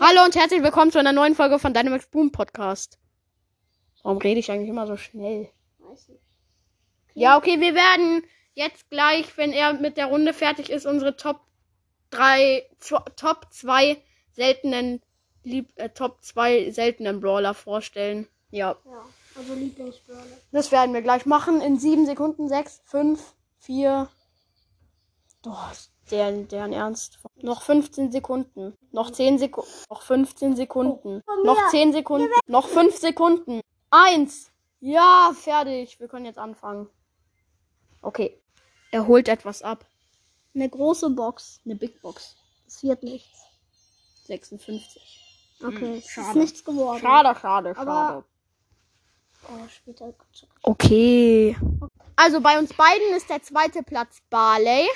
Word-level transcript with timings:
Hallo 0.00 0.24
und 0.24 0.34
herzlich 0.34 0.62
willkommen 0.62 0.90
zu 0.90 0.98
einer 0.98 1.12
neuen 1.12 1.34
Folge 1.34 1.58
von 1.58 1.74
Dynamax 1.74 2.06
Boom 2.06 2.32
Podcast. 2.32 2.98
Warum 4.02 4.18
rede 4.18 4.40
ich 4.40 4.50
eigentlich 4.50 4.70
immer 4.70 4.86
so 4.86 4.96
schnell? 4.96 5.50
Weiß 5.78 6.08
nicht. 6.08 6.20
Ja, 7.12 7.36
okay, 7.36 7.60
wir 7.60 7.74
werden 7.74 8.24
jetzt 8.54 8.88
gleich, 8.88 9.36
wenn 9.36 9.52
er 9.52 9.74
mit 9.74 9.96
der 9.98 10.06
Runde 10.06 10.32
fertig 10.32 10.70
ist, 10.70 10.86
unsere 10.86 11.16
Top 11.16 11.40
3, 12.10 12.66
Top 13.16 13.46
2 13.50 13.98
seltenen, 14.32 15.02
lieb, 15.42 15.70
äh, 15.76 15.90
Top 15.90 16.22
2 16.24 16.70
seltenen 16.70 17.20
Brawler 17.20 17.52
vorstellen. 17.52 18.26
Ja, 18.50 18.76
Ja, 18.86 19.04
also 19.36 19.52
Lieblingsbrawler. 19.54 20.24
das 20.50 20.72
werden 20.72 20.94
wir 20.94 21.02
gleich 21.02 21.26
machen 21.26 21.60
in 21.60 21.78
7 21.78 22.06
Sekunden. 22.06 22.48
6, 22.48 22.80
5, 22.86 23.34
4. 23.58 24.08
Doch, 25.44 25.72
der, 26.10 26.32
deren 26.32 26.72
Ernst. 26.72 27.18
Noch 27.36 27.62
15 27.62 28.10
Sekunden. 28.10 28.76
Noch 28.92 29.10
10 29.10 29.38
Sekunden. 29.38 29.70
Noch 29.90 30.02
15 30.02 30.56
Sekunden. 30.56 31.22
Noch 31.44 31.68
10 31.68 31.92
Sekunden. 31.92 32.28
Noch 32.46 32.66
5 32.66 32.96
Sekunden. 32.96 33.60
Eins. 33.90 34.50
Ja, 34.80 35.32
fertig. 35.34 36.00
Wir 36.00 36.08
können 36.08 36.24
jetzt 36.24 36.38
anfangen. 36.38 36.88
Okay. 38.02 38.40
Er 38.90 39.06
holt 39.06 39.28
etwas 39.28 39.62
ab. 39.62 39.84
Eine 40.54 40.68
große 40.68 41.10
Box. 41.10 41.60
Eine 41.64 41.76
Big 41.76 42.00
Box. 42.00 42.36
Es 42.66 42.82
wird 42.82 43.02
nichts. 43.02 43.40
56. 44.26 45.20
Okay, 45.62 45.98
ist 45.98 46.10
schade. 46.10 46.38
nichts 46.38 46.64
geworden. 46.64 47.00
Schade, 47.00 47.38
schade, 47.38 47.76
Aber- 47.76 47.84
schade. 47.92 48.24
Oh, 49.48 49.68
später. 49.68 50.14
Okay. 50.62 51.56
Also 52.16 52.40
bei 52.40 52.58
uns 52.58 52.72
beiden 52.72 53.14
ist 53.14 53.28
der 53.28 53.42
zweite 53.42 53.82
Platz 53.82 54.18
Barley. 54.30 54.86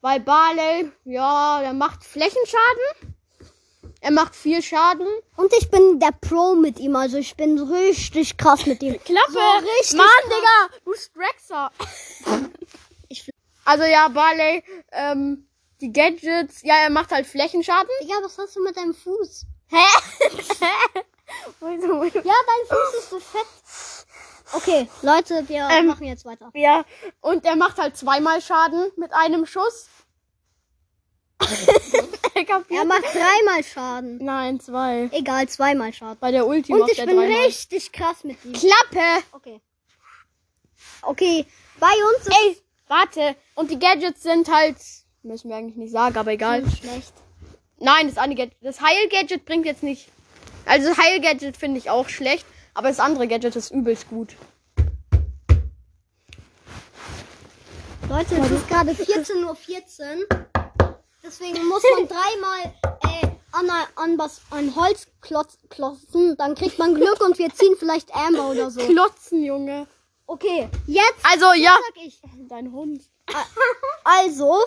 Weil 0.00 0.20
Barley, 0.20 0.90
ja, 1.04 1.60
der 1.60 1.74
macht 1.74 2.04
Flächenschaden. 2.04 3.16
Er 4.00 4.12
macht 4.12 4.34
viel 4.34 4.62
Schaden. 4.62 5.06
Und 5.36 5.52
ich 5.52 5.70
bin 5.70 6.00
der 6.00 6.12
Pro 6.12 6.54
mit 6.54 6.78
ihm, 6.78 6.96
also 6.96 7.18
ich 7.18 7.36
bin 7.36 7.58
richtig 7.58 8.38
krass 8.38 8.64
mit 8.64 8.82
ihm. 8.82 8.98
Klappe! 9.04 9.32
So 9.32 9.38
richtig 9.78 9.98
Mann, 9.98 10.06
krass. 10.06 10.30
Digga! 10.30 10.68
Du 10.84 10.94
Straxer! 10.94 11.70
also 13.66 13.84
ja, 13.84 14.08
Barley, 14.08 14.64
ähm, 14.92 15.46
die 15.82 15.92
Gadgets, 15.92 16.62
ja, 16.62 16.76
er 16.76 16.90
macht 16.90 17.10
halt 17.10 17.26
Flächenschaden. 17.26 17.90
Digga, 18.02 18.14
was 18.22 18.38
hast 18.38 18.56
du 18.56 18.62
mit 18.62 18.74
deinem 18.76 18.94
Fuß? 18.94 19.44
Wieso? 21.60 22.02
Ja, 22.04 22.10
dein 22.22 22.66
Fuß 22.68 22.94
ist 22.98 23.10
so 23.10 23.20
fett. 23.20 23.46
Okay, 24.52 24.88
Leute, 25.02 25.48
wir 25.48 25.68
Ähm, 25.70 25.86
machen 25.86 26.06
jetzt 26.06 26.24
weiter. 26.24 26.50
Ja, 26.54 26.84
und 27.20 27.44
er 27.44 27.56
macht 27.56 27.78
halt 27.78 27.96
zweimal 27.96 28.40
Schaden 28.40 28.90
mit 28.96 29.12
einem 29.12 29.46
Schuss. 29.46 29.88
er 32.34 32.84
macht 32.84 33.04
dreimal 33.14 33.64
Schaden. 33.64 34.18
Nein, 34.18 34.60
zwei. 34.60 35.08
Egal, 35.12 35.48
zweimal 35.48 35.92
Schaden. 35.92 36.18
Bei 36.20 36.30
der 36.30 36.46
Ulti 36.46 36.72
Und 36.72 36.80
macht 36.80 36.92
ich 36.92 36.98
er 36.98 37.06
bin 37.06 37.16
dreimal. 37.16 37.44
richtig 37.46 37.92
krass 37.92 38.24
mit 38.24 38.44
ihm. 38.44 38.52
Klappe! 38.52 39.24
Okay. 39.32 39.60
Okay, 41.02 41.46
bei 41.78 41.86
uns 42.16 42.26
ist 42.26 42.36
Ey, 42.36 42.58
warte. 42.88 43.36
Und 43.54 43.70
die 43.70 43.78
Gadgets 43.78 44.22
sind 44.22 44.52
halt, 44.52 44.76
müssen 45.22 45.48
wir 45.48 45.56
eigentlich 45.56 45.76
nicht 45.76 45.92
sagen, 45.92 46.16
aber 46.18 46.32
egal. 46.32 46.62
es 46.62 46.78
schlecht. 46.78 47.12
Nein, 47.78 48.12
das 48.12 48.22
das 48.60 48.80
Heil-Gadget 48.82 49.46
bringt 49.46 49.64
jetzt 49.64 49.82
nicht. 49.82 50.08
Also 50.66 50.90
das 50.90 50.98
Heil-Gadget 50.98 51.56
finde 51.56 51.78
ich 51.78 51.88
auch 51.88 52.08
schlecht, 52.10 52.44
aber 52.74 52.88
das 52.88 53.00
andere 53.00 53.26
Gadget 53.28 53.56
ist 53.56 53.70
übelst 53.70 54.08
gut. 54.08 54.36
Leute, 58.08 58.34
es 58.36 58.50
ist 58.50 58.68
gerade 58.68 58.90
14.14 58.90 59.44
Uhr. 59.44 60.46
Deswegen 61.22 61.64
muss 61.68 61.82
man 61.96 62.08
dreimal 62.08 62.74
äh, 63.04 63.28
an, 63.52 63.70
an 63.94 64.18
was, 64.18 64.40
ein 64.50 64.74
Holz 64.74 65.06
klotz, 65.20 65.58
klotzen. 65.68 66.36
Dann 66.36 66.54
kriegt 66.54 66.78
man 66.78 66.94
Glück 66.94 67.20
und 67.20 67.38
wir 67.38 67.52
ziehen 67.54 67.76
vielleicht 67.78 68.14
Amber 68.14 68.50
oder 68.50 68.70
so. 68.70 68.80
Klotzen, 68.80 69.44
Junge. 69.44 69.86
Okay, 70.26 70.68
jetzt 70.86 71.24
Also 71.24 71.52
ja. 71.54 71.76
sag 71.86 72.04
ich. 72.04 72.20
Dein 72.48 72.72
Hund. 72.72 73.02
Also, 74.04 74.58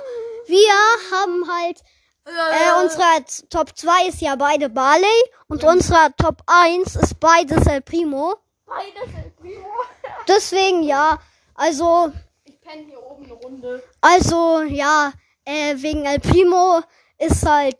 wir 0.47 0.73
haben 1.11 1.49
halt, 1.49 1.81
äh, 2.25 2.83
unsere 2.83 3.23
T- 3.25 3.45
Top 3.49 3.75
2 3.77 4.07
ist 4.07 4.21
ja 4.21 4.35
beide 4.35 4.69
Barley 4.69 5.07
und 5.47 5.63
unsere 5.63 6.13
Top 6.17 6.41
1 6.47 6.95
ist 6.95 7.19
beides 7.19 7.65
El 7.67 7.81
Primo. 7.81 8.35
Beides 8.65 9.13
El 9.15 9.31
Primo. 9.31 9.67
Deswegen 10.27 10.83
ja, 10.83 11.19
also, 11.55 12.11
Ich 12.45 12.59
penne 12.61 12.83
hier 12.85 13.01
oben 13.03 13.25
eine 13.25 13.33
Runde. 13.33 13.83
also 14.01 14.61
ja, 14.61 15.11
äh, 15.45 15.75
wegen 15.77 16.05
El 16.05 16.19
Primo 16.19 16.81
ist 17.17 17.45
halt 17.45 17.77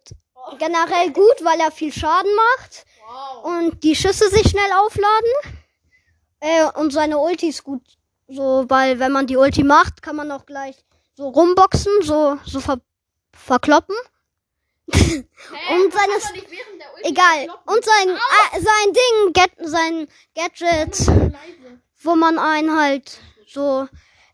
generell 0.59 1.11
gut, 1.11 1.43
weil 1.43 1.59
er 1.59 1.71
viel 1.71 1.91
Schaden 1.93 2.31
macht 2.35 2.85
Wow. 3.05 3.45
und 3.45 3.83
die 3.83 3.95
Schüsse 3.95 4.29
sich 4.29 4.49
schnell 4.49 4.71
aufladen. 4.79 5.29
Äh, 6.39 6.65
und 6.79 6.91
seine 6.91 7.17
Ulti 7.17 7.49
ist 7.49 7.63
gut, 7.63 7.81
so, 8.27 8.65
weil 8.69 8.99
wenn 8.99 9.11
man 9.11 9.27
die 9.27 9.37
Ulti 9.37 9.63
macht, 9.63 10.01
kann 10.01 10.15
man 10.15 10.31
auch 10.31 10.45
gleich 10.45 10.83
so 11.15 11.29
rumboxen, 11.29 11.91
so, 12.01 12.37
so 12.45 12.59
ver 12.59 12.79
verkloppen. 13.35 13.95
Hä? 14.91 15.23
und 15.71 15.94
seine- 15.94 16.13
Egal. 17.03 17.47
Und 17.66 17.85
sein, 17.85 18.09
äh, 18.09 18.61
sein 18.61 18.94
Ding, 18.94 19.33
get, 19.33 19.51
sein 19.59 20.07
Gadget, 20.35 21.07
wo 22.01 22.16
man 22.16 22.38
einen 22.39 22.77
halt 22.77 23.17
so 23.47 23.88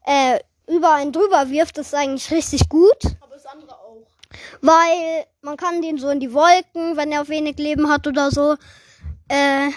äh, 0.06 0.40
über 0.68 0.94
einen 0.94 1.12
drüber 1.12 1.50
wirft, 1.50 1.78
ist 1.78 1.94
eigentlich 1.94 2.32
richtig 2.32 2.70
gut. 2.70 2.98
Aber 3.22 3.36
das 3.36 3.46
andere 3.46 3.76
auch. 3.76 4.08
Weil 4.62 5.26
man 5.42 5.58
kann 5.58 5.82
den 5.82 5.98
so 5.98 6.10
in 6.10 6.20
die 6.20 6.34
Wolken, 6.34 6.96
wenn 6.98 7.12
er 7.12 7.28
wenig 7.28 7.58
Leben 7.58 7.90
hat 7.90 8.08
oder 8.08 8.32
so. 8.32 8.56
Äh, 9.28 9.70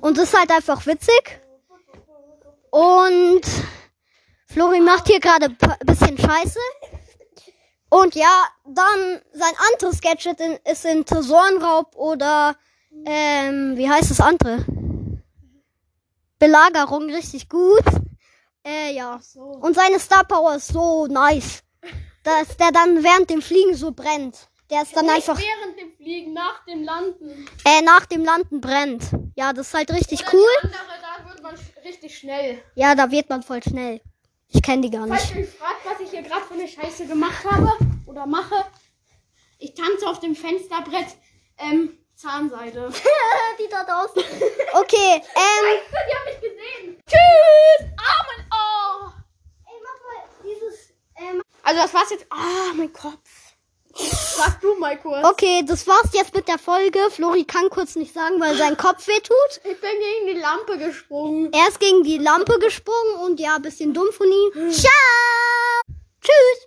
und 0.00 0.18
ist 0.18 0.36
halt 0.38 0.50
einfach 0.50 0.86
witzig. 0.86 1.40
Und 2.70 3.42
Flori 4.46 4.80
macht 4.80 5.06
hier 5.08 5.20
gerade 5.20 5.46
ein 5.46 5.86
bisschen 5.86 6.18
Scheiße. 6.18 6.58
Und 7.90 8.14
ja, 8.14 8.44
dann 8.66 9.20
sein 9.32 9.52
anderes 9.72 10.00
Gadget 10.00 10.40
in, 10.40 10.58
ist 10.70 10.84
in 10.84 11.04
Tresorenraub 11.06 11.94
oder 11.96 12.54
ähm, 13.06 13.76
wie 13.76 13.88
heißt 13.88 14.10
das 14.10 14.20
andere? 14.20 14.64
Belagerung 16.38 17.04
richtig 17.10 17.48
gut. 17.48 17.82
Äh, 18.64 18.92
ja. 18.94 19.18
So. 19.22 19.40
Und 19.42 19.74
seine 19.74 19.98
Star 19.98 20.24
Power 20.24 20.56
ist 20.56 20.68
so 20.68 21.06
nice. 21.06 21.62
Dass 22.22 22.56
der 22.56 22.70
dann 22.72 23.02
während 23.02 23.30
dem 23.30 23.40
Fliegen 23.40 23.74
so 23.74 23.90
brennt. 23.92 24.48
Der 24.70 24.82
ist 24.82 24.94
dann 24.94 25.06
Nicht 25.06 25.14
einfach 25.28 25.38
während 25.38 25.80
dem 25.80 25.96
Fliegen, 25.96 26.34
nach 26.34 26.62
dem 26.66 26.82
Landen. 26.84 27.48
äh, 27.64 27.80
nach 27.82 28.04
dem 28.04 28.22
Landen 28.22 28.60
brennt. 28.60 29.04
Ja, 29.34 29.54
das 29.54 29.68
ist 29.68 29.74
halt 29.74 29.90
richtig 29.92 30.20
Oder 30.22 30.32
cool. 30.34 30.48
andere, 30.62 30.80
da 31.00 31.28
wird 31.30 31.42
man 31.42 31.54
richtig 31.84 32.18
schnell. 32.18 32.62
Ja, 32.74 32.94
da 32.94 33.10
wird 33.10 33.30
man 33.30 33.42
voll 33.42 33.62
schnell. 33.62 34.02
Ich 34.48 34.60
kenne 34.62 34.82
die 34.82 34.90
gar 34.90 35.06
Falls 35.06 35.22
nicht. 35.22 35.34
ihr 35.36 35.42
euch 35.44 35.48
fragt, 35.54 35.77
hier 36.18 36.28
gerade 36.28 36.44
für 36.44 36.54
eine 36.54 36.68
Scheiße 36.68 37.06
gemacht 37.06 37.44
habe 37.44 37.72
oder 38.06 38.26
mache, 38.26 38.64
ich 39.58 39.74
tanze 39.74 40.06
auf 40.08 40.20
dem 40.20 40.34
Fensterbrett 40.34 41.06
ähm, 41.58 41.96
Zahnseide. 42.14 42.92
die 43.60 43.68
da 43.70 43.84
draußen. 43.84 44.22
Okay, 44.74 45.14
ähm. 45.14 45.78
Die 45.90 46.14
haben 46.14 46.24
mich 46.26 46.40
gesehen. 46.40 47.02
Tschüss. 47.06 47.86
Mein 47.96 48.46
Oh. 48.52 49.10
Ey, 49.66 49.74
mach 49.82 50.00
mal 50.06 50.28
dieses. 50.44 50.90
Ähm, 51.16 51.42
Also 51.62 51.82
das 51.82 51.94
war's 51.94 52.10
jetzt. 52.10 52.26
Ah, 52.30 52.72
mein 52.74 52.92
Kopf. 52.92 53.14
Sag 53.94 54.60
du 54.60 54.76
mal 54.76 54.96
kurz. 54.98 55.24
okay, 55.26 55.64
das 55.66 55.86
war's 55.88 56.10
jetzt 56.12 56.32
mit 56.34 56.46
der 56.46 56.58
Folge. 56.58 56.98
Flori 57.10 57.44
kann 57.44 57.68
kurz 57.70 57.96
nicht 57.96 58.14
sagen, 58.14 58.40
weil 58.40 58.56
sein 58.56 58.76
Kopf 58.76 59.06
weh 59.08 59.18
tut. 59.20 59.60
Ich 59.64 59.80
bin 59.80 59.90
gegen 59.90 60.26
die 60.34 60.40
Lampe 60.40 60.78
gesprungen. 60.78 61.52
Er 61.52 61.68
ist 61.68 61.80
gegen 61.80 62.04
die 62.04 62.18
Lampe 62.18 62.58
gesprungen 62.60 63.16
und 63.24 63.40
ja, 63.40 63.58
bisschen 63.58 63.92
dumm 63.94 64.12
von 64.12 64.26
ihm. 64.30 64.70
Ciao! 64.72 65.57
Tschüss! 66.20 66.66